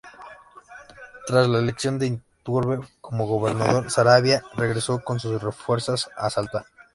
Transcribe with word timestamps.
Tras 1.27 1.47
la 1.47 1.59
elección 1.59 1.99
de 1.99 2.07
Iturbe 2.07 2.79
como 3.01 3.27
gobernador, 3.27 3.91
Saravia 3.91 4.43
regresó 4.55 4.97
con 5.03 5.19
sus 5.19 5.39
fuerzas 5.55 6.09
a 6.17 6.31
Salta. 6.31 6.65